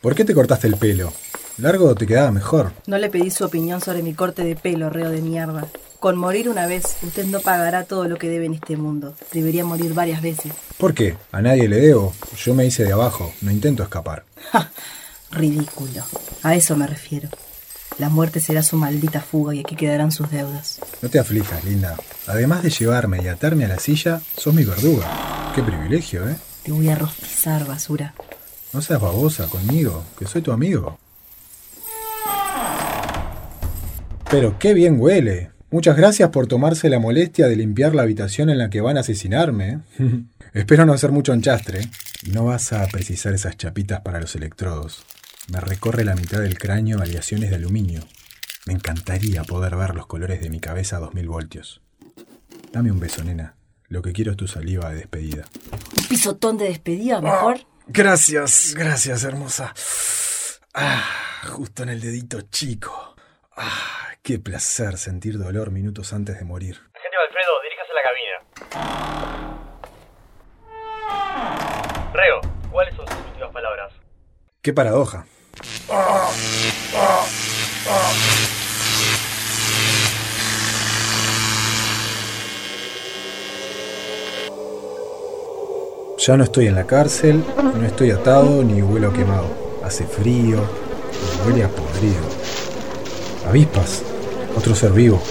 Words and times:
¿Por 0.00 0.14
qué 0.14 0.24
te 0.24 0.32
cortaste 0.32 0.68
el 0.68 0.76
pelo? 0.76 1.12
Largo 1.56 1.92
te 1.96 2.06
quedaba 2.06 2.30
mejor. 2.30 2.72
No 2.86 2.98
le 2.98 3.10
pedí 3.10 3.30
su 3.30 3.44
opinión 3.44 3.80
sobre 3.80 4.02
mi 4.02 4.14
corte 4.14 4.44
de 4.44 4.54
pelo, 4.54 4.90
reo 4.90 5.10
de 5.10 5.20
mierda. 5.20 5.66
Con 5.98 6.16
morir 6.16 6.48
una 6.48 6.68
vez, 6.68 6.98
usted 7.02 7.26
no 7.26 7.40
pagará 7.40 7.82
todo 7.82 8.04
lo 8.04 8.16
que 8.16 8.28
debe 8.28 8.46
en 8.46 8.54
este 8.54 8.76
mundo. 8.76 9.16
Debería 9.32 9.64
morir 9.64 9.94
varias 9.94 10.22
veces. 10.22 10.52
¿Por 10.76 10.94
qué? 10.94 11.16
A 11.32 11.42
nadie 11.42 11.66
le 11.68 11.80
debo. 11.80 12.14
Yo 12.36 12.54
me 12.54 12.64
hice 12.64 12.84
de 12.84 12.92
abajo. 12.92 13.32
No 13.40 13.50
intento 13.50 13.82
escapar. 13.82 14.24
Ridículo. 15.32 16.04
A 16.44 16.54
eso 16.54 16.76
me 16.76 16.86
refiero. 16.86 17.28
La 17.98 18.08
muerte 18.08 18.38
será 18.38 18.62
su 18.62 18.76
maldita 18.76 19.20
fuga 19.20 19.52
y 19.52 19.60
aquí 19.60 19.74
quedarán 19.74 20.12
sus 20.12 20.30
deudas. 20.30 20.78
No 21.02 21.08
te 21.08 21.18
aflijas, 21.18 21.64
linda. 21.64 21.96
Además 22.28 22.62
de 22.62 22.70
llevarme 22.70 23.20
y 23.20 23.26
atarme 23.26 23.64
a 23.64 23.68
la 23.68 23.80
silla, 23.80 24.20
sos 24.36 24.54
mi 24.54 24.62
verduga. 24.62 25.52
Qué 25.56 25.62
privilegio, 25.64 26.28
¿eh? 26.28 26.36
Te 26.62 26.70
voy 26.70 26.88
a 26.88 26.94
rostizar, 26.94 27.66
basura. 27.66 28.14
No 28.72 28.82
seas 28.82 29.00
babosa 29.00 29.46
conmigo, 29.46 30.04
que 30.18 30.26
soy 30.26 30.42
tu 30.42 30.52
amigo. 30.52 30.98
Pero 34.30 34.58
qué 34.58 34.74
bien 34.74 35.00
huele. 35.00 35.50
Muchas 35.70 35.96
gracias 35.96 36.30
por 36.30 36.46
tomarse 36.46 36.90
la 36.90 36.98
molestia 36.98 37.48
de 37.48 37.56
limpiar 37.56 37.94
la 37.94 38.02
habitación 38.02 38.50
en 38.50 38.58
la 38.58 38.68
que 38.68 38.80
van 38.80 38.96
a 38.98 39.00
asesinarme. 39.00 39.80
Espero 40.52 40.84
no 40.84 40.92
hacer 40.92 41.12
mucho 41.12 41.32
enchastre. 41.32 41.80
No 42.30 42.44
vas 42.44 42.72
a 42.72 42.86
precisar 42.88 43.34
esas 43.34 43.56
chapitas 43.56 44.00
para 44.00 44.20
los 44.20 44.34
electrodos. 44.34 45.04
Me 45.50 45.60
recorre 45.60 46.04
la 46.04 46.14
mitad 46.14 46.40
del 46.40 46.58
cráneo 46.58 47.00
aleaciones 47.00 47.48
de 47.48 47.56
aluminio. 47.56 48.02
Me 48.66 48.74
encantaría 48.74 49.44
poder 49.44 49.76
ver 49.76 49.94
los 49.94 50.06
colores 50.06 50.42
de 50.42 50.50
mi 50.50 50.60
cabeza 50.60 50.96
a 50.96 51.00
2000 51.00 51.28
voltios. 51.28 51.80
Dame 52.70 52.92
un 52.92 53.00
beso, 53.00 53.24
nena. 53.24 53.54
Lo 53.88 54.02
que 54.02 54.12
quiero 54.12 54.32
es 54.32 54.36
tu 54.36 54.46
saliva 54.46 54.90
de 54.90 54.96
despedida. 54.96 55.46
¿Un 55.96 56.04
pisotón 56.06 56.58
de 56.58 56.66
despedida, 56.66 57.22
mejor? 57.22 57.60
Gracias, 57.88 58.74
gracias, 58.74 59.24
hermosa. 59.24 59.72
Ah, 60.74 61.02
justo 61.48 61.82
en 61.82 61.88
el 61.88 62.00
dedito 62.00 62.40
chico. 62.42 63.16
Ah, 63.56 64.10
qué 64.22 64.38
placer 64.38 64.96
sentir 64.98 65.38
dolor 65.38 65.70
minutos 65.70 66.12
antes 66.12 66.38
de 66.38 66.44
morir. 66.44 66.80
Agente 66.94 67.16
Alfredo, 67.26 67.52
diríjase 67.62 67.90
a 67.90 67.94
la 67.94 68.02
cabina. 68.02 68.36
Reo, 72.12 72.40
¿cuáles 72.70 72.94
son 72.94 73.06
sus 73.08 73.16
últimas 73.16 73.52
palabras? 73.52 73.92
Qué 74.62 74.72
paradoja. 74.72 75.26
Ya 86.18 86.36
no 86.36 86.42
estoy 86.42 86.66
en 86.66 86.74
la 86.74 86.84
cárcel, 86.84 87.44
no 87.56 87.86
estoy 87.86 88.10
atado 88.10 88.64
ni 88.64 88.82
vuelo 88.82 89.12
quemado. 89.12 89.46
Hace 89.84 90.04
frío, 90.04 90.58
huele 91.46 91.62
a 91.62 91.68
podrido. 91.68 92.24
Avispas, 93.48 94.02
otro 94.56 94.74
ser 94.74 94.90
vivo. 94.90 95.22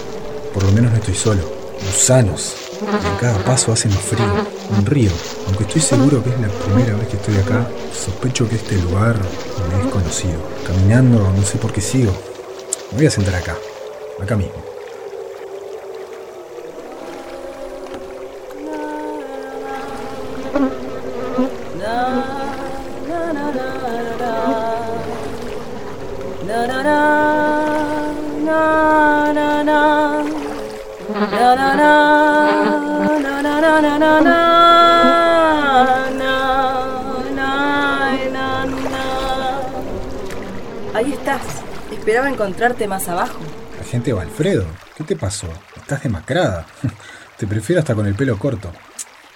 Por 0.53 0.63
lo 0.63 0.71
menos 0.71 0.91
no 0.91 0.97
estoy 0.97 1.13
solo. 1.13 1.41
Gusanos. 1.85 2.55
En 2.81 3.17
cada 3.19 3.37
paso 3.43 3.73
hace 3.73 3.89
más 3.89 3.99
frío. 3.99 4.25
Un 4.77 4.85
río. 4.85 5.11
Aunque 5.47 5.65
estoy 5.65 5.81
seguro 5.81 6.23
que 6.23 6.29
es 6.29 6.39
la 6.39 6.47
primera 6.47 6.95
vez 6.95 7.09
que 7.09 7.17
estoy 7.17 7.35
acá, 7.35 7.67
sospecho 7.93 8.47
que 8.47 8.55
este 8.55 8.77
lugar 8.77 9.17
me 9.69 9.85
es 9.85 9.91
conocido. 9.91 10.39
Caminando, 10.65 11.19
no 11.19 11.43
sé 11.43 11.57
por 11.57 11.73
qué 11.73 11.81
sigo. 11.81 12.13
Me 12.91 12.99
voy 12.99 13.07
a 13.07 13.11
sentar 13.11 13.35
acá. 13.35 13.57
Acá 14.21 14.37
mismo. 14.37 14.76
Ahí 40.93 41.13
estás. 41.13 41.41
Esperaba 41.91 42.29
encontrarte 42.29 42.87
más 42.87 43.07
abajo. 43.09 43.39
Agente 43.81 44.13
Valfredo, 44.13 44.65
¿qué 44.95 45.03
te 45.03 45.15
pasó? 45.15 45.47
Estás 45.75 46.03
demacrada. 46.03 46.65
Te 47.37 47.47
prefiero 47.47 47.79
hasta 47.79 47.95
con 47.95 48.05
el 48.05 48.13
pelo 48.13 48.37
corto. 48.37 48.71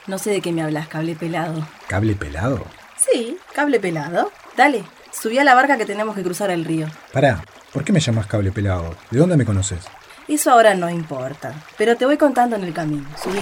No 0.05 0.17
sé 0.19 0.31
de 0.31 0.41
qué 0.41 0.51
me 0.51 0.61
hablas, 0.61 0.87
cable 0.87 1.15
pelado. 1.15 1.67
¿Cable 1.87 2.15
pelado? 2.15 2.65
Sí, 2.97 3.37
cable 3.55 3.79
pelado. 3.79 4.31
Dale, 4.55 4.83
subí 5.11 5.39
a 5.39 5.43
la 5.43 5.55
barca 5.55 5.77
que 5.77 5.85
tenemos 5.85 6.15
que 6.15 6.23
cruzar 6.23 6.51
el 6.51 6.65
río. 6.65 6.87
Pará, 7.11 7.43
¿por 7.73 7.83
qué 7.83 7.91
me 7.91 7.99
llamas 7.99 8.27
cable 8.27 8.51
pelado? 8.51 8.95
¿De 9.09 9.19
dónde 9.19 9.37
me 9.37 9.45
conoces? 9.45 9.79
Eso 10.27 10.51
ahora 10.51 10.75
no 10.75 10.89
importa, 10.89 11.53
pero 11.77 11.95
te 11.95 12.05
voy 12.05 12.17
contando 12.17 12.55
en 12.55 12.63
el 12.63 12.73
camino. 12.73 13.07
Subí. 13.21 13.39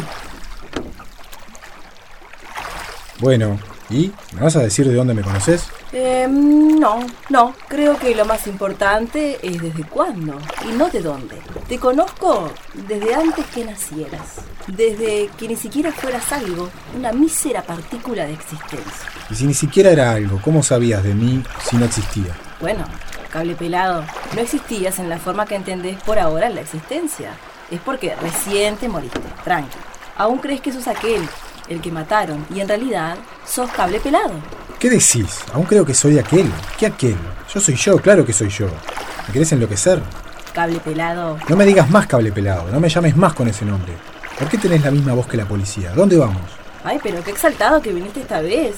Bueno, 3.19 3.59
¿y? 3.89 4.11
¿Me 4.33 4.41
vas 4.41 4.55
a 4.55 4.61
decir 4.61 4.87
de 4.87 4.93
dónde 4.93 5.13
me 5.13 5.21
conoces? 5.21 5.67
Eh, 5.91 6.27
no, 6.29 7.05
no. 7.29 7.53
Creo 7.67 7.97
que 7.97 8.15
lo 8.15 8.25
más 8.25 8.47
importante 8.47 9.39
es 9.41 9.61
desde 9.61 9.83
cuándo 9.83 10.37
y 10.67 10.71
no 10.77 10.89
de 10.89 11.01
dónde. 11.01 11.35
Te 11.67 11.77
conozco 11.77 12.51
desde 12.87 13.13
antes 13.15 13.45
que 13.47 13.65
nacieras. 13.65 14.37
Desde 14.67 15.29
que 15.37 15.47
ni 15.47 15.55
siquiera 15.55 15.91
fueras 15.91 16.31
algo, 16.31 16.69
una 16.95 17.11
mísera 17.11 17.61
partícula 17.63 18.25
de 18.25 18.33
existencia. 18.33 19.09
Y 19.29 19.35
si 19.35 19.45
ni 19.45 19.53
siquiera 19.53 19.89
era 19.91 20.11
algo, 20.11 20.39
¿cómo 20.41 20.63
sabías 20.63 21.03
de 21.03 21.13
mí 21.13 21.43
si 21.69 21.75
no 21.75 21.85
existía? 21.85 22.35
Bueno, 22.61 22.85
cable 23.29 23.55
pelado, 23.55 24.03
no 24.35 24.41
existías 24.41 24.99
en 24.99 25.09
la 25.09 25.19
forma 25.19 25.45
que 25.45 25.55
entendés 25.55 26.01
por 26.03 26.19
ahora 26.19 26.49
la 26.49 26.61
existencia. 26.61 27.31
Es 27.71 27.79
porque 27.79 28.15
recién 28.15 28.75
te 28.77 28.89
moriste, 28.89 29.21
tranqui. 29.43 29.77
Aún 30.17 30.39
crees 30.39 30.59
que 30.61 30.73
sos 30.73 30.87
aquel, 30.87 31.21
el 31.69 31.81
que 31.81 31.91
mataron, 31.91 32.45
y 32.53 32.59
en 32.59 32.67
realidad 32.67 33.15
sos 33.45 33.69
cable 33.71 33.99
pelado. 33.99 34.33
¿Qué 34.79 34.89
decís? 34.89 35.39
Aún 35.53 35.65
creo 35.65 35.85
que 35.85 35.93
soy 35.93 36.17
aquel. 36.17 36.51
¿Qué 36.77 36.87
aquel? 36.87 37.17
Yo 37.53 37.59
soy 37.59 37.75
yo, 37.75 37.97
claro 37.97 38.25
que 38.25 38.33
soy 38.33 38.49
yo. 38.49 38.67
¿Me 39.27 39.33
querés 39.33 39.51
enloquecer? 39.51 40.01
Cable 40.53 40.79
pelado. 40.79 41.37
No 41.47 41.55
me 41.55 41.65
digas 41.65 41.89
más 41.89 42.07
cable 42.07 42.31
pelado, 42.31 42.69
no 42.71 42.79
me 42.79 42.89
llames 42.89 43.15
más 43.15 43.33
con 43.33 43.47
ese 43.47 43.65
nombre. 43.65 43.93
¿Por 44.37 44.49
qué 44.49 44.57
tenés 44.57 44.83
la 44.83 44.91
misma 44.91 45.13
voz 45.13 45.27
que 45.27 45.37
la 45.37 45.45
policía? 45.45 45.91
¿Dónde 45.91 46.17
vamos? 46.17 46.41
Ay, 46.83 46.99
pero 47.03 47.23
qué 47.23 47.31
exaltado 47.31 47.81
que 47.81 47.93
viniste 47.93 48.21
esta 48.21 48.41
vez. 48.41 48.75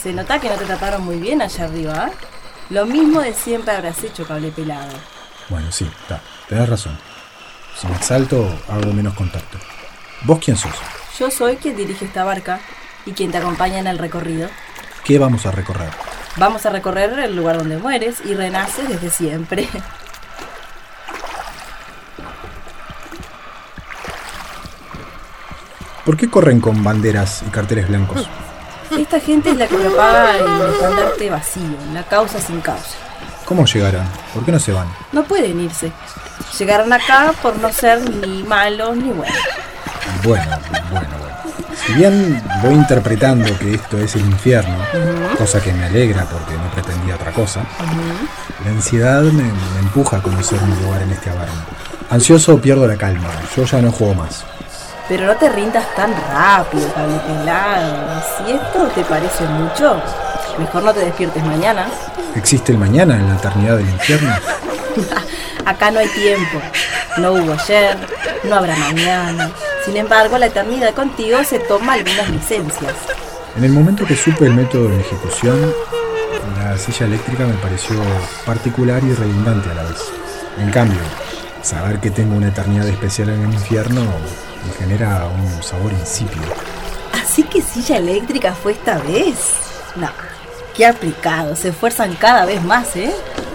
Se 0.00 0.12
nota 0.12 0.40
que 0.40 0.48
no 0.48 0.56
te 0.56 0.64
trataron 0.64 1.04
muy 1.04 1.18
bien 1.18 1.40
allá 1.40 1.64
arriba, 1.64 2.08
¿eh? 2.08 2.31
Lo 2.72 2.86
mismo 2.86 3.20
de 3.20 3.34
siempre 3.34 3.74
habrás 3.74 4.02
hecho, 4.02 4.24
cable 4.24 4.50
pelado. 4.50 4.88
Bueno, 5.50 5.70
sí, 5.70 5.84
está. 5.84 6.22
Tenés 6.48 6.66
razón. 6.70 6.96
Si 7.78 7.86
me 7.86 7.94
exalto, 7.94 8.48
hago 8.66 8.94
menos 8.94 9.12
contacto. 9.12 9.58
¿Vos 10.22 10.38
quién 10.42 10.56
sos? 10.56 10.72
Yo 11.18 11.30
soy 11.30 11.56
quien 11.56 11.76
dirige 11.76 12.06
esta 12.06 12.24
barca 12.24 12.60
y 13.04 13.12
quien 13.12 13.30
te 13.30 13.36
acompaña 13.36 13.78
en 13.78 13.88
el 13.88 13.98
recorrido. 13.98 14.48
¿Qué 15.04 15.18
vamos 15.18 15.44
a 15.44 15.50
recorrer? 15.50 15.90
Vamos 16.38 16.64
a 16.64 16.70
recorrer 16.70 17.18
el 17.18 17.36
lugar 17.36 17.58
donde 17.58 17.76
mueres 17.76 18.22
y 18.24 18.32
renaces 18.32 18.88
desde 18.88 19.10
siempre. 19.10 19.68
¿Por 26.06 26.16
qué 26.16 26.30
corren 26.30 26.62
con 26.62 26.82
banderas 26.82 27.44
y 27.46 27.50
carteles 27.50 27.86
blancos? 27.88 28.26
Esta 28.90 29.20
gente 29.20 29.50
es 29.50 29.56
la 29.56 29.66
que 29.66 29.76
propaga 29.76 30.36
el 30.36 30.72
estandarte 30.74 31.30
vacío, 31.30 31.76
la 31.94 32.02
causa 32.02 32.40
sin 32.40 32.60
causa. 32.60 32.96
¿Cómo 33.44 33.64
llegarán? 33.66 34.06
¿Por 34.32 34.44
qué 34.44 34.52
no 34.52 34.58
se 34.58 34.72
van? 34.72 34.88
No 35.12 35.24
pueden 35.24 35.60
irse. 35.60 35.92
Llegaron 36.58 36.92
acá 36.92 37.32
por 37.42 37.58
no 37.58 37.72
ser 37.72 38.00
ni 38.10 38.42
malos 38.42 38.96
ni 38.96 39.10
buenos. 39.10 39.38
Bueno, 40.24 40.44
bueno, 40.90 41.08
bueno. 41.18 41.32
Si 41.86 41.92
bien 41.94 42.42
voy 42.62 42.74
interpretando 42.74 43.58
que 43.58 43.74
esto 43.74 43.98
es 43.98 44.14
el 44.14 44.22
infierno, 44.22 44.76
cosa 45.36 45.60
que 45.60 45.72
me 45.72 45.84
alegra 45.86 46.24
porque 46.24 46.54
no 46.54 46.70
pretendía 46.70 47.16
otra 47.16 47.32
cosa, 47.32 47.64
la 48.64 48.70
ansiedad 48.70 49.22
me, 49.22 49.42
me 49.42 49.78
empuja 49.80 50.18
a 50.18 50.22
conocer 50.22 50.60
mi 50.62 50.80
lugar 50.82 51.02
en 51.02 51.10
este 51.10 51.30
averno. 51.30 51.62
Ansioso 52.10 52.60
pierdo 52.60 52.86
la 52.86 52.96
calma, 52.96 53.30
yo 53.56 53.64
ya 53.64 53.80
no 53.80 53.90
juego 53.90 54.14
más. 54.14 54.44
Pero 55.12 55.26
no 55.26 55.36
te 55.36 55.46
rindas 55.50 55.84
tan 55.94 56.10
rápido, 56.32 56.90
cable 56.94 57.18
pelado. 57.18 58.22
Si 58.38 58.50
esto 58.50 58.88
te 58.94 59.04
parece 59.04 59.44
mucho, 59.44 60.02
mejor 60.58 60.84
no 60.84 60.94
te 60.94 61.00
despiertes 61.00 61.44
mañana. 61.44 61.86
¿Existe 62.34 62.72
el 62.72 62.78
mañana 62.78 63.16
en 63.16 63.28
la 63.28 63.34
eternidad 63.34 63.76
del 63.76 63.90
infierno? 63.90 64.34
Acá 65.66 65.90
no 65.90 65.98
hay 65.98 66.08
tiempo. 66.08 66.62
No 67.18 67.32
hubo 67.32 67.52
ayer, 67.52 67.98
no 68.44 68.56
habrá 68.56 68.74
mañana. 68.74 69.50
Sin 69.84 69.98
embargo, 69.98 70.38
la 70.38 70.46
eternidad 70.46 70.94
contigo 70.94 71.44
se 71.44 71.58
toma 71.58 71.92
algunas 71.92 72.30
licencias. 72.30 72.94
En 73.54 73.64
el 73.64 73.72
momento 73.72 74.06
que 74.06 74.16
supe 74.16 74.46
el 74.46 74.54
método 74.54 74.88
de 74.88 74.98
ejecución, 74.98 75.74
la 76.56 76.78
silla 76.78 77.04
eléctrica 77.04 77.44
me 77.44 77.54
pareció 77.56 78.00
particular 78.46 79.04
y 79.04 79.12
redundante 79.12 79.68
a 79.72 79.74
la 79.74 79.82
vez. 79.82 80.10
En 80.58 80.70
cambio, 80.70 81.00
saber 81.62 82.00
que 82.00 82.10
tengo 82.10 82.36
una 82.36 82.48
eternidad 82.48 82.88
especial 82.88 83.30
en 83.30 83.42
el 83.42 83.54
infierno 83.54 84.02
me 84.02 84.72
genera 84.78 85.26
un 85.26 85.62
sabor 85.62 85.92
insípido. 85.92 86.44
Así 87.22 87.42
que 87.44 87.62
silla 87.62 87.96
eléctrica 87.96 88.54
fue 88.54 88.72
esta 88.72 88.98
vez. 88.98 89.38
No, 89.96 90.08
Qué 90.74 90.86
aplicado, 90.86 91.54
se 91.54 91.68
esfuerzan 91.68 92.14
cada 92.14 92.46
vez 92.46 92.62
más, 92.64 92.96
¿eh? 92.96 93.12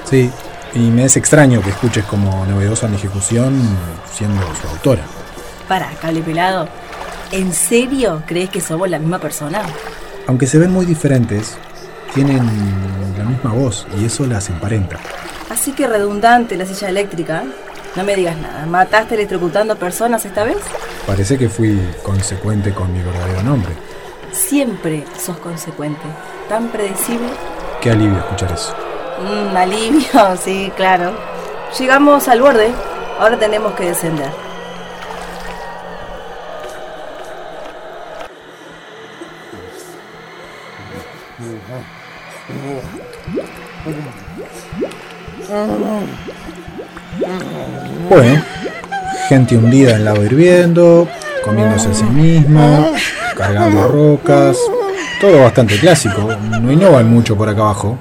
Sí, 0.08 0.30
y 0.76 0.80
me 0.92 1.06
es 1.06 1.18
extraño 1.18 1.62
que 1.64 1.72
escuches 1.72 2.06
como 2.06 2.46
novedosa 2.46 2.88
mi 2.88 2.96
ejecución 2.96 3.60
siendo 4.14 4.42
su 4.62 4.68
autora. 4.68 5.02
Para, 5.68 5.90
cable 5.96 6.22
pelado. 6.22 6.70
¿En 7.32 7.54
serio 7.54 8.22
crees 8.28 8.52
que 8.52 8.62
somos 8.62 8.88
la 8.90 9.00
misma 9.00 9.18
persona? 9.18 9.64
Aunque 10.28 10.46
se 10.46 10.60
ven 10.60 10.72
muy 10.72 10.86
diferentes, 10.86 11.58
tienen 12.14 12.46
la 13.18 13.24
misma 13.24 13.52
voz 13.52 13.88
y 14.00 14.06
eso 14.06 14.28
las 14.28 14.50
emparenta. 14.50 14.98
Así 15.50 15.72
que 15.72 15.88
redundante 15.88 16.56
la 16.56 16.68
silla 16.68 16.90
eléctrica. 16.90 17.46
No 17.98 18.04
me 18.04 18.16
digas 18.16 18.38
nada. 18.38 18.64
¿Mataste 18.68 19.16
electrocutando 19.16 19.76
personas 19.76 20.24
esta 20.24 20.44
vez? 20.44 20.58
Parece 21.08 21.36
que 21.36 21.50
fui 21.50 21.82
consecuente 22.04 22.72
con 22.72 22.94
mi 22.94 23.02
verdadero 23.02 23.42
nombre. 23.42 23.72
Siempre 24.32 25.04
sos 25.20 25.38
consecuente. 25.38 26.04
Tan 26.48 26.68
predecible. 26.68 27.28
Qué 27.82 27.90
alivio 27.90 28.20
escuchar 28.20 28.52
eso. 28.52 28.76
Un 29.20 29.58
alivio, 29.58 30.38
sí, 30.40 30.72
claro. 30.76 31.12
Llegamos 31.80 32.28
al 32.28 32.40
borde. 32.40 32.72
Ahora 33.20 33.40
tenemos 33.40 33.74
que 33.74 33.86
descender. 33.86 34.30
Bueno, 48.10 48.42
gente 49.28 49.58
hundida 49.58 49.96
en 49.96 50.06
lava 50.06 50.20
hirviendo, 50.20 51.08
comiéndose 51.44 51.90
a 51.90 51.94
sí 51.94 52.04
misma, 52.06 52.92
cargando 53.36 53.88
rocas. 53.88 54.58
Todo 55.20 55.42
bastante 55.42 55.80
clásico, 55.80 56.30
no 56.62 56.72
innovan 56.72 57.10
mucho 57.10 57.36
por 57.36 57.50
acá 57.50 57.62
abajo. 57.62 57.98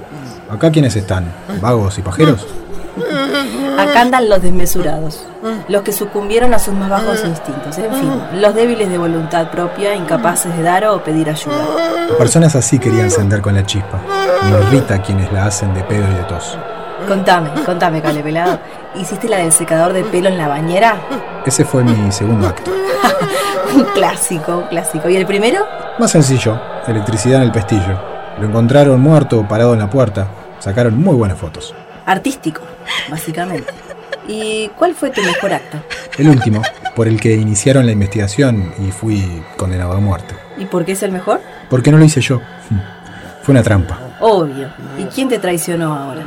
¿Acá 0.51 0.71
quiénes 0.71 0.95
están? 0.97 1.33
¿Vagos 1.61 1.99
y 1.99 2.03
pajeros? 2.03 2.47
Acá 3.79 4.01
andan 4.01 4.29
los 4.29 4.41
desmesurados, 4.43 5.27
los 5.69 5.83
que 5.83 5.93
sucumbieron 5.93 6.55
a 6.55 6.59
sus 6.59 6.73
más 6.73 6.89
bajos 6.89 7.23
instintos, 7.25 7.77
en 7.79 7.93
fin, 7.93 8.23
los 8.41 8.55
débiles 8.55 8.89
de 8.89 8.97
voluntad 8.97 9.51
propia, 9.51 9.95
incapaces 9.95 10.57
de 10.57 10.63
dar 10.63 10.87
o 10.87 11.03
pedir 11.03 11.29
ayuda. 11.29 11.57
Personas 12.19 12.55
así 12.57 12.79
querían 12.79 13.07
encender 13.07 13.43
con 13.43 13.55
la 13.55 13.67
chispa. 13.67 14.01
Me 14.45 14.59
irrita 14.59 15.03
quienes 15.03 15.31
la 15.33 15.47
hacen 15.47 15.75
de 15.75 15.83
pedo 15.83 16.05
y 16.11 16.15
de 16.15 16.23
tos. 16.23 16.57
Contame, 17.07 17.51
contame, 17.65 18.03
cable 18.03 18.23
pelado. 18.23 18.59
¿Hiciste 18.97 19.29
la 19.29 19.39
del 19.39 19.53
secador 19.53 19.93
de 19.93 20.03
pelo 20.03 20.29
en 20.29 20.37
la 20.37 20.49
bañera? 20.49 20.97
Ese 21.45 21.65
fue 21.65 21.85
mi 21.85 22.11
segundo 22.11 22.49
acto. 22.49 22.73
un 23.75 23.85
clásico, 23.95 24.59
un 24.59 24.65
clásico. 24.65 25.09
¿Y 25.09 25.17
el 25.17 25.25
primero? 25.25 25.65
Más 25.99 26.11
sencillo, 26.11 26.61
electricidad 26.87 27.37
en 27.37 27.43
el 27.45 27.53
pestillo. 27.53 27.99
Lo 28.41 28.49
encontraron 28.49 29.01
muerto, 29.01 29.47
parado 29.49 29.75
en 29.75 29.81
la 29.81 29.89
puerta. 29.89 30.27
Sacaron 30.59 30.99
muy 30.99 31.15
buenas 31.15 31.39
fotos. 31.39 31.75
Artístico, 32.07 32.63
básicamente. 33.09 33.73
¿Y 34.27 34.69
cuál 34.71 34.95
fue 34.95 35.11
tu 35.11 35.23
mejor 35.23 35.53
acto? 35.53 35.79
El 36.19 36.29
último, 36.29 36.61
por 36.97 37.07
el 37.07 37.21
que 37.21 37.35
iniciaron 37.35 37.87
la 37.87 37.93
investigación 37.93 38.73
y 38.85 38.91
fui 38.91 39.45
condenado 39.57 39.93
a 39.93 40.01
muerte. 40.01 40.35
¿Y 40.59 40.65
por 40.65 40.85
qué 40.85 40.93
es 40.93 41.03
el 41.05 41.13
mejor? 41.13 41.41
Porque 41.71 41.93
no 41.93 41.99
lo 41.99 42.05
hice 42.05 42.21
yo. 42.21 42.41
Fue 43.43 43.53
una 43.53 43.63
trampa. 43.63 44.06
Obvio. 44.21 44.69
¿Y 44.99 45.05
quién 45.05 45.29
te 45.29 45.39
traicionó 45.39 45.95
ahora? 45.95 46.23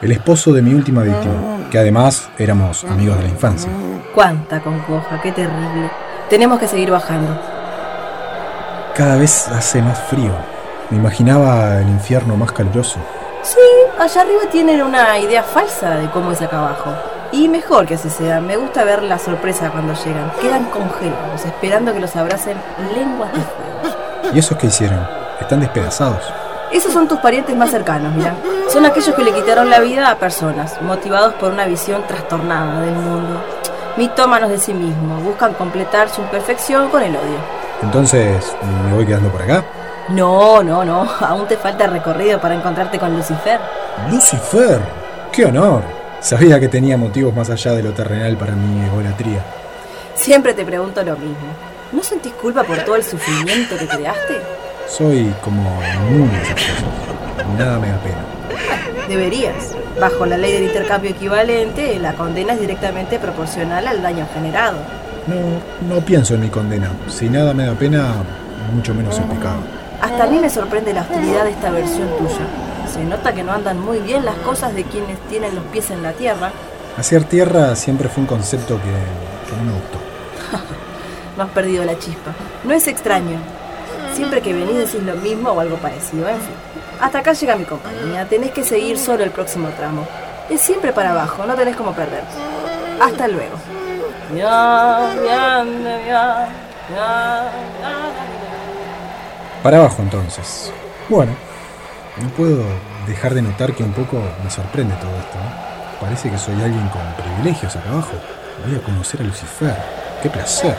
El 0.00 0.12
esposo 0.12 0.52
de 0.52 0.62
mi 0.62 0.72
última 0.74 1.02
víctima, 1.02 1.68
que 1.70 1.78
además 1.78 2.28
éramos 2.38 2.84
amigos 2.84 3.18
de 3.18 3.24
la 3.24 3.28
infancia. 3.28 3.70
Cuánta 4.14 4.60
concoja, 4.60 5.20
qué 5.20 5.32
terrible. 5.32 5.90
Tenemos 6.30 6.58
que 6.58 6.68
seguir 6.68 6.90
bajando. 6.90 7.38
Cada 8.94 9.16
vez 9.16 9.48
hace 9.48 9.82
más 9.82 9.98
frío. 9.98 10.32
Me 10.90 10.96
imaginaba 10.98 11.78
el 11.80 11.88
infierno 11.88 12.36
más 12.36 12.52
caluroso. 12.52 12.98
Sí, 13.42 13.58
allá 13.98 14.22
arriba 14.22 14.42
tienen 14.50 14.82
una 14.82 15.18
idea 15.18 15.42
falsa 15.42 15.96
de 15.96 16.08
cómo 16.10 16.32
es 16.32 16.40
acá 16.40 16.58
abajo. 16.58 16.92
Y 17.32 17.48
mejor 17.48 17.86
que 17.86 17.94
así 17.94 18.08
sea, 18.08 18.40
me 18.40 18.56
gusta 18.56 18.84
ver 18.84 19.02
la 19.02 19.18
sorpresa 19.18 19.70
cuando 19.70 19.92
llegan. 19.94 20.30
Quedan 20.40 20.64
congelados, 20.66 21.44
esperando 21.44 21.92
que 21.92 22.00
los 22.00 22.14
abracen 22.16 22.56
lenguas 22.94 23.32
de 23.32 23.40
fuego. 23.40 24.32
¿Y 24.32 24.38
esos 24.38 24.56
que 24.56 24.68
hicieron? 24.68 25.00
Están 25.40 25.60
despedazados. 25.60 26.22
Esos 26.74 26.92
son 26.92 27.06
tus 27.06 27.20
parientes 27.20 27.54
más 27.56 27.70
cercanos, 27.70 28.12
mira. 28.16 28.34
Son 28.68 28.84
aquellos 28.84 29.14
que 29.14 29.22
le 29.22 29.32
quitaron 29.32 29.70
la 29.70 29.78
vida 29.78 30.10
a 30.10 30.18
personas, 30.18 30.82
motivados 30.82 31.34
por 31.34 31.52
una 31.52 31.66
visión 31.66 32.04
trastornada 32.08 32.80
del 32.80 32.96
mundo. 32.96 33.40
Mitómanos 33.96 34.50
de 34.50 34.58
sí 34.58 34.74
mismos, 34.74 35.22
buscan 35.22 35.54
completar 35.54 36.08
su 36.08 36.20
imperfección 36.20 36.88
con 36.88 37.00
el 37.00 37.14
odio. 37.14 37.38
Entonces, 37.80 38.56
¿me 38.88 38.92
voy 38.92 39.06
quedando 39.06 39.28
por 39.28 39.42
acá? 39.42 39.64
No, 40.08 40.64
no, 40.64 40.84
no. 40.84 41.08
Aún 41.20 41.46
te 41.46 41.56
falta 41.56 41.86
recorrido 41.86 42.40
para 42.40 42.56
encontrarte 42.56 42.98
con 42.98 43.14
Lucifer. 43.16 43.60
¡Lucifer! 44.10 44.80
¡Qué 45.30 45.46
honor! 45.46 45.82
Sabía 46.18 46.58
que 46.58 46.66
tenía 46.66 46.96
motivos 46.96 47.32
más 47.32 47.50
allá 47.50 47.70
de 47.70 47.84
lo 47.84 47.92
terrenal 47.92 48.36
para 48.36 48.54
mi 48.56 48.84
egolatría. 48.84 49.44
Siempre 50.16 50.54
te 50.54 50.64
pregunto 50.64 51.04
lo 51.04 51.16
mismo. 51.16 51.54
¿No 51.92 52.02
sentís 52.02 52.32
culpa 52.32 52.64
por 52.64 52.78
todo 52.78 52.96
el 52.96 53.04
sufrimiento 53.04 53.78
que 53.78 53.86
creaste? 53.86 54.63
Soy 54.88 55.34
como 55.42 55.80
inmune 55.94 56.36
a 56.36 56.42
esas 56.42 56.54
cosas. 56.54 56.84
Nada 57.58 57.78
me 57.78 57.88
da 57.88 57.98
pena. 57.98 58.24
Deberías. 59.08 59.74
Bajo 60.00 60.26
la 60.26 60.36
ley 60.36 60.52
del 60.52 60.64
intercambio 60.64 61.10
equivalente, 61.10 61.98
la 61.98 62.14
condena 62.14 62.54
es 62.54 62.60
directamente 62.60 63.18
proporcional 63.18 63.86
al 63.86 64.02
daño 64.02 64.26
generado. 64.34 64.78
No, 65.26 65.94
no 65.94 66.00
pienso 66.00 66.34
en 66.34 66.42
mi 66.42 66.48
condena. 66.48 66.90
Si 67.08 67.28
nada 67.28 67.54
me 67.54 67.66
da 67.66 67.74
pena, 67.74 68.14
mucho 68.74 68.94
menos 68.94 69.18
el 69.18 69.24
pecado. 69.24 69.60
Hasta 70.00 70.24
a 70.24 70.26
mí 70.26 70.38
me 70.38 70.50
sorprende 70.50 70.92
la 70.92 71.02
hostilidad 71.02 71.44
de 71.44 71.50
esta 71.50 71.70
versión 71.70 72.08
tuya. 72.18 72.46
Se 72.92 73.04
nota 73.04 73.32
que 73.32 73.42
no 73.42 73.52
andan 73.52 73.80
muy 73.80 74.00
bien 74.00 74.24
las 74.24 74.36
cosas 74.36 74.74
de 74.74 74.84
quienes 74.84 75.18
tienen 75.28 75.54
los 75.54 75.64
pies 75.66 75.90
en 75.90 76.02
la 76.02 76.12
tierra. 76.12 76.50
Hacer 76.98 77.24
tierra 77.24 77.74
siempre 77.74 78.08
fue 78.08 78.22
un 78.22 78.26
concepto 78.26 78.76
que, 78.76 79.50
que 79.50 79.56
no 79.56 79.64
me 79.64 79.72
gustó. 79.72 79.98
No 81.36 81.42
has 81.42 81.50
perdido 81.50 81.84
la 81.84 81.98
chispa. 81.98 82.32
No 82.62 82.72
es 82.74 82.86
extraño. 82.86 83.40
Siempre 84.14 84.40
que 84.40 84.52
venís 84.52 84.76
decís 84.76 85.02
lo 85.02 85.16
mismo 85.16 85.50
o 85.50 85.60
algo 85.60 85.76
parecido, 85.76 86.28
en 86.28 86.40
fin. 86.40 86.54
Hasta 87.00 87.18
acá 87.18 87.32
llega 87.32 87.56
mi 87.56 87.64
compañía. 87.64 88.26
Tenés 88.28 88.52
que 88.52 88.62
seguir 88.62 88.96
solo 88.96 89.24
el 89.24 89.30
próximo 89.30 89.68
tramo. 89.70 90.06
Es 90.48 90.60
siempre 90.60 90.92
para 90.92 91.10
abajo, 91.10 91.44
no 91.44 91.54
tenés 91.54 91.74
como 91.74 91.92
perder. 91.92 92.22
Hasta 93.00 93.26
luego. 93.26 93.56
Para 99.62 99.78
abajo 99.78 100.02
entonces. 100.02 100.72
Bueno, 101.08 101.32
no 102.18 102.28
puedo 102.30 102.62
dejar 103.06 103.34
de 103.34 103.42
notar 103.42 103.74
que 103.74 103.82
un 103.82 103.92
poco 103.92 104.22
me 104.42 104.50
sorprende 104.50 104.94
todo 104.96 105.10
esto. 105.16 105.38
¿no? 105.38 106.00
Parece 106.00 106.30
que 106.30 106.38
soy 106.38 106.54
alguien 106.54 106.88
con 106.88 107.02
privilegios 107.16 107.74
acá 107.74 107.90
abajo. 107.90 108.12
Voy 108.64 108.76
a 108.76 108.82
conocer 108.82 109.20
a 109.20 109.24
Lucifer. 109.24 109.76
¡Qué 110.22 110.30
placer! 110.30 110.76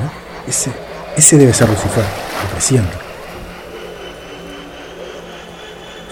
¿No? 0.00 0.48
Ese, 0.48 0.72
ese 1.18 1.36
debe 1.36 1.52
ser 1.52 1.68
Lucifer, 1.68 2.04
lo 2.04 2.50
presiento. 2.52 2.96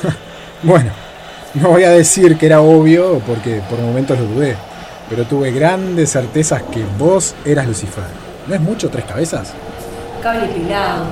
bueno, 0.64 0.90
no 1.54 1.68
voy 1.70 1.84
a 1.84 1.90
decir 1.90 2.36
que 2.36 2.46
era 2.46 2.60
obvio 2.60 3.20
porque 3.20 3.62
por 3.70 3.78
momentos 3.78 4.18
lo 4.18 4.26
dudé, 4.26 4.56
pero 5.08 5.24
tuve 5.24 5.52
grandes 5.52 6.10
certezas 6.10 6.62
que 6.64 6.84
vos 6.98 7.36
eras 7.44 7.68
Lucifer. 7.68 8.04
¿No 8.48 8.56
es 8.56 8.60
mucho 8.60 8.90
tres 8.90 9.04
cabezas? 9.04 9.52
Cable 10.22 10.48
pelado. 10.48 11.04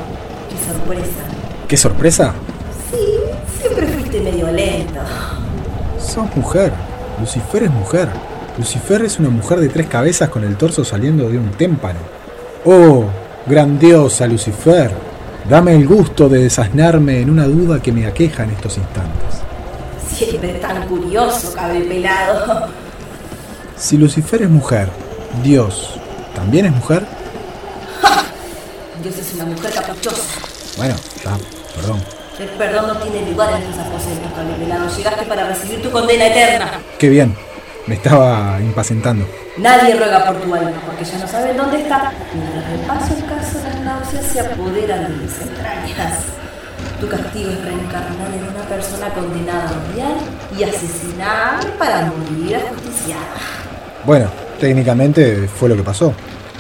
Qué 0.51 0.73
sorpresa. 0.73 1.23
¿Qué 1.69 1.77
sorpresa? 1.77 2.35
Sí, 2.91 3.61
siempre 3.61 3.87
fuiste 3.87 4.21
medio 4.21 4.51
lento. 4.51 5.01
Sos 6.01 6.35
mujer. 6.35 6.73
Lucifer 7.21 7.63
es 7.63 7.71
mujer. 7.71 8.09
Lucifer 8.59 9.03
es 9.03 9.21
una 9.21 9.31
mujer 9.31 9.61
de 9.61 9.69
tres 9.69 9.87
cabezas 9.87 10.29
con 10.29 10.43
el 10.43 10.57
torso 10.57 10.85
saliendo 10.85 11.29
de 11.29 11.39
un 11.39 11.51
témpano. 11.53 12.01
Oh, 12.65 13.09
grandiosa 13.47 14.27
Lucifer. 14.27 14.91
Dame 15.49 15.75
el 15.75 15.87
gusto 15.87 16.29
de 16.29 16.45
desasnarme 16.45 17.21
en 17.21 17.31
una 17.31 17.45
duda 17.45 17.81
que 17.81 17.93
me 17.93 18.07
aqueja 18.07 18.45
en 18.45 18.51
estos 18.51 18.79
instantes. 18.79 19.43
Siempre 20.09 20.55
tan 20.55 20.87
curioso, 20.89 21.53
cable 21.55 21.81
pelado. 21.83 22.69
Si 23.77 23.99
Lucifer 23.99 24.43
es 24.43 24.49
mujer, 24.49 24.89
Dios 25.43 25.99
también 26.35 26.67
es 26.67 26.73
mujer. 26.73 27.05
Dios 29.03 29.19
es 29.19 29.35
una 29.35 29.45
mujer 29.45 29.73
caprichosa. 29.73 30.23
Bueno, 30.79 30.95
ya, 31.23 31.37
perdón. 31.77 32.01
El 32.39 32.49
perdón 32.49 32.87
no 32.89 32.97
tiene 32.97 33.31
lugar 33.31 33.51
en 33.55 33.63
esos 33.63 33.79
aposentos, 33.79 34.33
cable 34.35 34.55
pelado. 34.55 34.97
Llegaste 34.97 35.27
para 35.27 35.49
recibir 35.49 35.83
tu 35.83 35.91
condena 35.91 36.27
eterna. 36.27 36.71
Qué 36.99 37.09
bien. 37.09 37.37
Me 37.87 37.97
estaba 37.97 38.59
impacientando. 38.61 39.27
Nadie 39.59 39.95
ruega 39.97 40.25
por 40.27 40.37
tu 40.37 40.55
alma, 40.55 40.73
porque 40.87 41.05
ya 41.05 41.19
no 41.19 41.29
saben 41.29 41.57
dónde 41.57 41.83
está. 41.83 42.13
Mientras 42.35 42.71
repaso 42.71 43.15
el 43.15 43.25
caso, 43.27 43.59
las 43.63 43.81
náuseas 43.81 44.27
se 44.27 44.41
apoderan 44.41 45.03
de 45.03 45.23
mis 45.23 45.41
entrañas. 45.43 46.19
Tu 46.99 47.09
castigo 47.09 47.51
es 47.51 47.63
reencarnar 47.63 48.29
en 48.33 48.55
una 48.55 48.65
persona 48.69 49.09
condenada 49.11 49.69
a 49.69 49.93
odiar 49.93 50.17
y 50.57 50.65
asesinada 50.65 51.61
para 51.79 52.07
morir 52.07 52.57
ajusticiada. 52.57 53.23
Bueno, 54.07 54.29
técnicamente 54.59 55.47
fue 55.47 55.69
lo 55.69 55.77
que 55.77 55.83
pasó. 55.83 56.15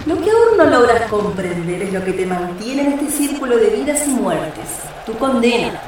Lo 0.04 0.20
que 0.20 0.30
aún 0.30 0.58
no 0.58 0.64
logras 0.66 1.02
comprender 1.10 1.82
es 1.82 1.92
lo 1.92 2.04
que 2.04 2.12
te 2.12 2.26
mantiene 2.26 2.82
en 2.82 2.92
este 2.92 3.10
círculo 3.10 3.56
de 3.56 3.70
vidas 3.70 4.06
y 4.06 4.10
muertes. 4.10 4.66
Tu 5.06 5.16
condena. 5.16 5.80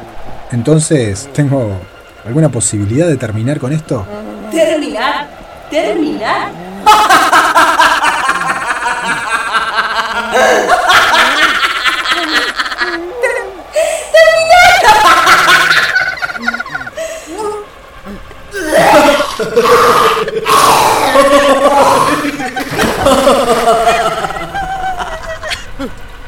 Entonces, 0.50 1.28
¿tengo 1.35 1.76
alguna 2.25 2.49
posibilidad 2.49 3.07
de 3.07 3.19
terminar 3.19 3.59
con 3.59 3.75
esto? 3.75 4.07
¿Terminar? 4.56 5.28
¿Terminar? 5.70 6.50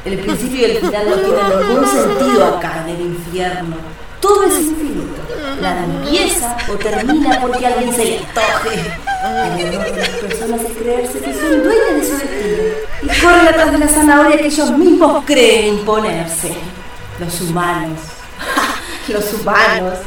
El 0.05 0.19
principio 0.21 0.61
y 0.61 0.65
el 0.65 0.79
final 0.79 1.11
no 1.11 1.17
tienen 1.17 1.69
ningún 1.69 1.87
sentido 1.87 2.47
acá 2.47 2.85
en 2.85 2.95
el 2.95 3.01
infierno. 3.01 3.77
Todo 4.21 4.45
es 4.45 4.59
infinito. 4.59 5.21
La 5.61 5.85
empieza 5.85 6.57
o 6.71 6.79
se 7.93 8.05
le 8.05 8.19
antoje. 8.19 8.99
Las 9.97 10.09
personas 10.09 10.61
es 10.63 10.77
creerse 10.77 11.19
que 11.19 11.35
son 11.35 11.63
dueñas 11.63 11.95
de 11.95 12.05
su 12.05 12.19
destino 12.19 12.63
y 13.03 13.21
corren 13.21 13.49
atrás 13.49 13.73
de 13.73 13.79
la 13.79 13.89
zanahoria 13.89 14.39
que 14.39 14.47
ellos 14.47 14.71
mismos 14.73 15.25
creen 15.25 15.79
imponerse. 15.79 16.55
Los 17.19 17.41
humanos. 17.41 17.99
Los 19.09 19.33
humanos. 19.35 19.99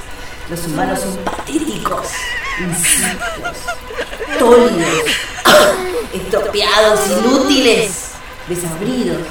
Los 0.50 0.66
humanos 0.68 1.00
son 1.00 1.16
patéticos, 1.24 2.08
insípidos, 2.60 3.58
tólidos, 4.38 5.06
estropeados, 6.14 7.00
inútiles, 7.08 7.92
desabridos, 8.50 9.22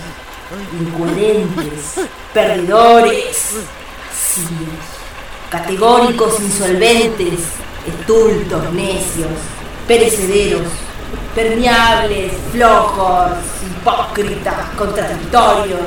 incoherentes, 0.81 2.07
perdedores, 2.33 3.51
cínicos, 4.15 4.87
categóricos, 5.51 6.41
insolventes, 6.41 7.41
estultos, 8.11 8.73
necios, 8.73 9.29
perecederos, 9.87 10.67
permeables, 11.33 12.33
flojos, 12.51 13.31
hipócritas, 13.65 14.69
contradictorios, 14.77 15.87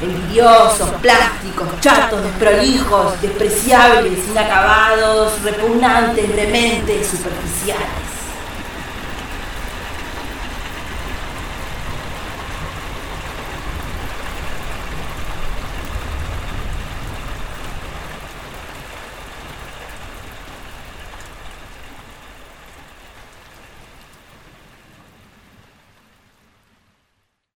envidiosos, 0.00 0.88
plásticos, 1.02 1.66
chatos, 1.80 2.22
desprolijos, 2.22 3.20
despreciables, 3.20 4.28
inacabados, 4.30 5.42
repugnantes, 5.42 6.36
dementes, 6.36 7.08
superficiales. 7.08 8.15